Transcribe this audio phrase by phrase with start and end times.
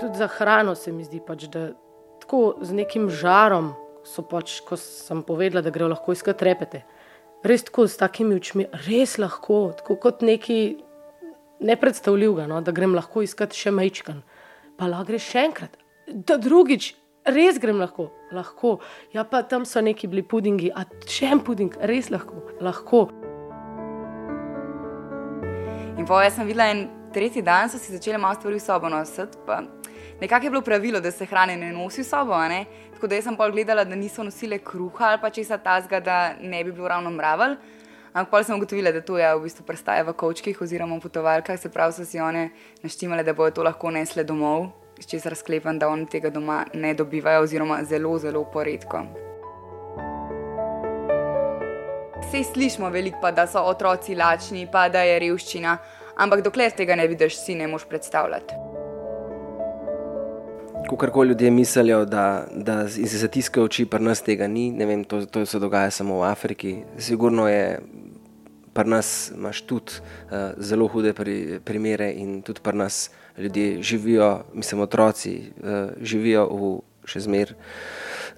[0.00, 1.70] Tudi za hrano se mi zdi, pač, da
[2.22, 6.84] tako z nekim žarom so pač, ko sem povedala, da grejo lahko iskati repete.
[7.44, 10.58] Res tako s takimi očmi, res lahko, tako kot neki
[11.64, 14.22] nepredstavljivega, no, da grem lahko iskati še majčkan.
[14.80, 15.76] Pa lahko greš še enkrat,
[16.08, 16.94] da drugič,
[17.28, 18.78] res grem lahko, lahko.
[19.12, 23.02] Ja, pa tam so neki bili pudingi, a še en puding, res lahko, lahko.
[26.00, 28.88] In pa jaz sem videla en tretji dan, so si začeli malo stvari v sobo
[28.88, 29.36] nositi.
[29.44, 29.60] pa
[30.20, 32.34] Nekako je bilo pravilo, da se hrane ne nosi v sobo,
[32.94, 36.64] tako da sem pol gledala, da niso nosile kruha ali pa česa tazga, da ne
[36.64, 37.56] bi bilo ravno mravelj.
[38.12, 41.58] Ampak pol sem ugotovila, da to je v bistvu prestaja v kočkih oziroma v potovalkah,
[41.60, 42.50] se pravi, so si one
[42.82, 44.66] naštimale, da bojo to lahko nesle domov,
[44.98, 49.04] iz česar sklepam, da oni tega doma ne dobivajo oziroma zelo, zelo poredko.
[52.26, 55.78] Vse slišimo veliko, pa da so otroci lačni, pa da je revščina,
[56.16, 58.69] ampak dokler tega ne vidiš, si ne moš predstavljati.
[60.90, 65.22] Kakorkoli ljudje mislijo, da, da se zatiskajo oči, pri nas tega ni, ne vem, to,
[65.26, 66.74] to se dogaja samo v Afriki.
[66.98, 67.78] Sigurno je,
[68.74, 74.30] pri nas imaš tudi uh, zelo hude pri, primere in tudi pri nas ljudje živijo,
[74.54, 76.72] mislim, otroci uh, živijo v
[77.06, 77.54] še zmer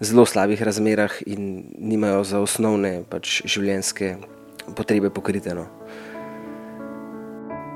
[0.00, 4.16] zelo slabih razmerah in nimajo za osnovne pač, življenjske
[4.76, 5.66] potrebe pokriteno.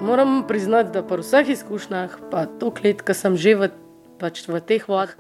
[0.05, 3.71] Moram priznati, da pri vseh izkušnjah, pa to let, ki sem že v,
[4.19, 5.13] pač v teh vodah,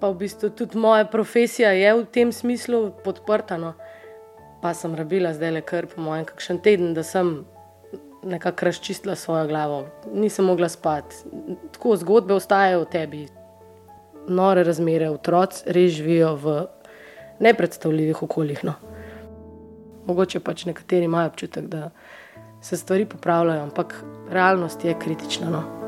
[0.00, 3.58] pa v bistvu tudi moja profesija je v tem smislu podprta.
[3.58, 3.74] No.
[4.62, 7.44] Pa sem rabila zdaj le kar po mojem, kakšen teden, da sem
[8.22, 9.86] nekako razčistila svojo glavo.
[10.14, 11.16] Nisem mogla spati.
[11.72, 13.22] Tako zgodbe ostajajo v tebi.
[14.28, 16.56] Nore razmere, otroci res živijo v
[17.42, 18.64] nepredstavljivih okoljih.
[18.64, 18.74] No.
[20.06, 21.90] Mogoče pač nekateri imajo občutek, da
[22.62, 25.50] se stvari popravljajo, ampak realnost je kritična.
[25.50, 25.81] No.